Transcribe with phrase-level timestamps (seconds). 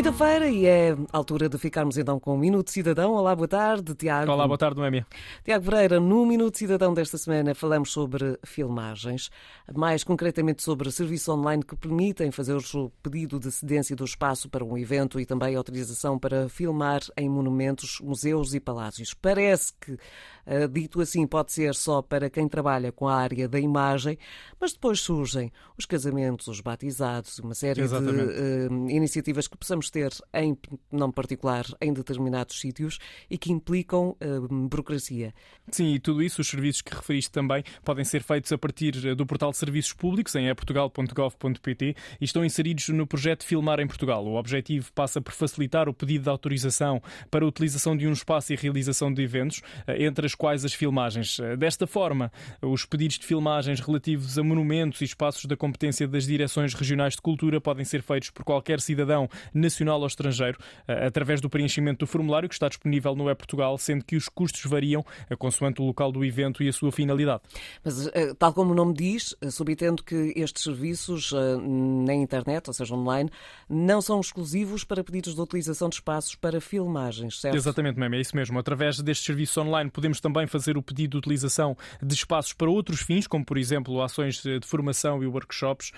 [0.00, 3.12] Quinta-feira e é altura de ficarmos então com o Minuto Cidadão.
[3.12, 4.32] Olá, boa tarde, Tiago.
[4.32, 5.06] Olá, boa tarde, Noémia.
[5.44, 9.30] Tiago Pereira, no Minuto Cidadão desta semana falamos sobre filmagens,
[9.74, 14.64] mais concretamente sobre serviços online que permitem fazer o pedido de cedência do espaço para
[14.64, 19.12] um evento e também autorização para filmar em monumentos, museus e palácios.
[19.12, 19.98] Parece que,
[20.46, 24.16] eh, dito assim, pode ser só para quem trabalha com a área da imagem,
[24.58, 28.32] mas depois surgem os casamentos, os batizados, uma série Exatamente.
[28.32, 30.56] de uh, iniciativas que possamos ter em
[30.90, 35.34] não particular em determinados sítios e que implicam uh, burocracia.
[35.70, 39.14] Sim, e tudo isso, os serviços que referiste também, podem ser feitos a partir eh,
[39.14, 44.24] do portal de Serviços Públicos em eportugal.gov.pt e estão inseridos no projeto Filmar em Portugal.
[44.26, 48.52] O objetivo passa por facilitar o pedido de autorização para a utilização de um espaço
[48.52, 51.38] e realização de eventos, entre as quais as filmagens.
[51.58, 52.32] Desta forma,
[52.62, 57.22] os pedidos de filmagens relativos a monumentos e espaços da competência das direções regionais de
[57.22, 59.28] cultura podem ser feitos por qualquer cidadão
[59.70, 64.04] nacional ou estrangeiro eh, através do preenchimento do formulário que está disponível no E-Portugal, sendo
[64.04, 67.42] que os custos variam eh, consoante o local do evento e a sua finalidade.
[67.84, 72.94] Mas, eh, tal como o nome diz, subentendo que estes serviços na internet, ou seja,
[72.94, 73.30] online,
[73.68, 77.54] não são exclusivos para pedidos de utilização de espaços para filmagens, certo?
[77.54, 78.58] Exatamente, mesmo, é isso mesmo.
[78.58, 83.00] Através destes serviços online podemos também fazer o pedido de utilização de espaços para outros
[83.00, 85.92] fins, como por exemplo ações de formação e workshops,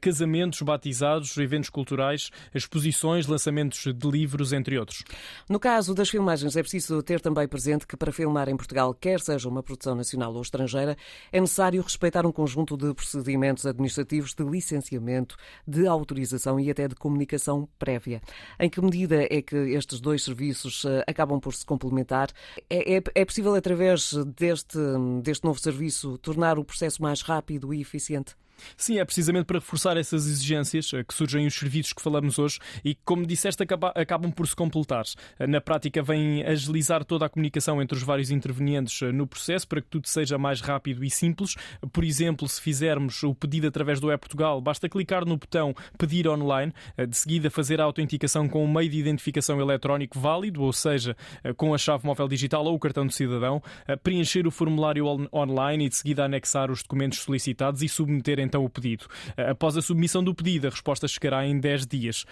[0.00, 5.04] casamentos, batizados, eventos culturais, exposições, lançamentos de livros, entre outros.
[5.48, 9.20] No caso das filmagens, é preciso ter também presente que para filmar em Portugal, quer
[9.20, 10.96] seja uma produção nacional ou estrangeira,
[11.30, 15.36] é necessário respeitar um conjunto de procedimentos administrativos de licenciamento,
[15.66, 18.20] de autorização e até de comunicação prévia.
[18.58, 22.28] Em que medida é que estes dois serviços eh, acabam por se complementar?
[22.68, 24.78] É, é, é possível, através deste,
[25.22, 28.34] deste novo serviço, tornar o processo mais rápido e eficiente?
[28.76, 32.58] Sim, é precisamente para reforçar essas exigências eh, que surgem os serviços que falamos hoje
[32.84, 33.62] e que, como disseste,
[33.94, 35.04] acabam por se completar.
[35.38, 39.66] Eh, na prática, vem agilizar toda a comunicação entre os vários intervenientes eh, no processo
[39.68, 41.54] para que tudo seja mais rápido e simples.
[41.92, 46.72] Por exemplo, se fizermos o pedido através do E-Portugal, basta clicar no botão Pedir Online,
[47.08, 51.16] de seguida fazer a autenticação com um meio de identificação eletrónico válido, ou seja,
[51.56, 53.62] com a chave móvel digital ou o cartão de cidadão,
[54.02, 58.70] preencher o formulário online e de seguida anexar os documentos solicitados e submeter então o
[58.70, 59.06] pedido.
[59.36, 62.24] Após a submissão do pedido, a resposta chegará em 10 dias.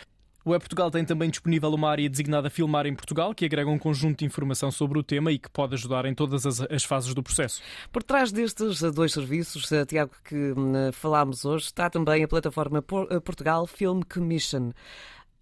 [0.47, 4.19] O E-Portugal tem também disponível uma área designada Filmar em Portugal, que agrega um conjunto
[4.19, 7.23] de informação sobre o tema e que pode ajudar em todas as, as fases do
[7.23, 7.63] processo.
[7.91, 12.85] Por trás destes dois serviços, eh, Tiago, que hum, falámos hoje, está também a plataforma
[13.11, 14.73] eh, Portugal Film Commission.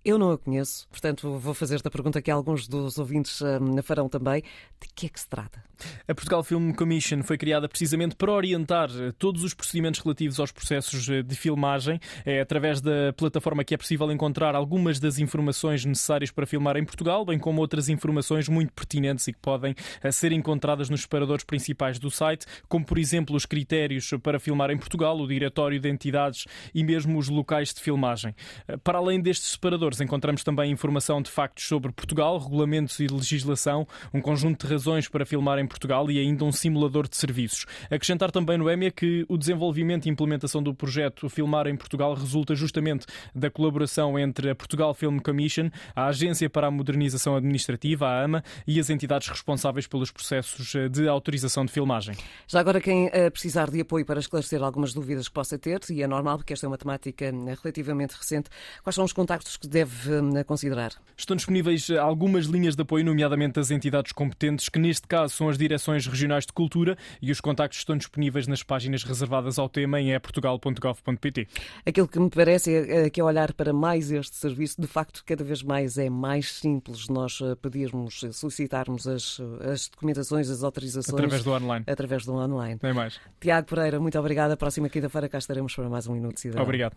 [0.04, 4.08] Eu não a conheço, portanto vou fazer esta pergunta que alguns dos ouvintes um, farão
[4.08, 4.42] também.
[4.80, 5.62] De que é que se trata?
[6.08, 10.50] A Portugal Film Commission foi criada precisamente para orientar eh, todos os procedimentos relativos aos
[10.50, 12.00] processos eh, de filmagem.
[12.24, 16.84] É através da plataforma que é possível encontrar algumas das informações necessárias para filmar em
[16.84, 21.44] Portugal, bem como outras informações muito pertinentes e que podem eh, ser encontradas nos separadores
[21.44, 25.88] principais do site, como por exemplo os critérios para filmar em Portugal, o diretório de
[25.88, 28.34] entidades e mesmo os locais de filmagem.
[28.82, 34.20] Para além destes separadores, encontramos também informação de factos sobre Portugal, regulamentos e legislação, um
[34.20, 37.66] conjunto de razões para filmar em Portugal e ainda um simulador de serviços.
[37.90, 42.54] Acrescentar também no EMEA que o desenvolvimento e implementação do projeto Filmar em Portugal resulta
[42.54, 48.24] justamente da colaboração entre a Portugal Film Commission, a Agência para a Modernização Administrativa, a
[48.24, 52.14] AMA, e as entidades responsáveis pelos processos de autorização de filmagem.
[52.46, 56.02] Já agora, quem eh, precisar de apoio para esclarecer algumas dúvidas que possa ter, e
[56.02, 58.48] é normal porque esta é uma temática eh, relativamente recente,
[58.82, 60.92] quais são os contactos que deve deve hum, considerar?
[61.16, 65.58] Estão disponíveis algumas linhas de apoio, nomeadamente das entidades competentes, que neste caso são as
[65.58, 70.12] Direções Regionais de Cultura, e os contactos estão disponíveis nas páginas reservadas ao tema em
[70.12, 71.48] eportugal.gov.pt.
[71.86, 75.22] Aquilo que me parece é, é que ao olhar para mais este serviço, de facto,
[75.26, 80.62] cada vez mais é mais simples nós eh, pedirmos, eh, solicitarmos as, as documentações, as
[80.62, 81.14] autorizações.
[81.14, 81.84] Através do online.
[81.86, 82.78] Através do online.
[82.82, 83.20] Nem mais.
[83.40, 84.54] Tiago Pereira, muito obrigada.
[84.54, 86.62] A próxima quinta-feira cá estaremos para mais um Minuto Cidadão.
[86.62, 86.96] Obrigado.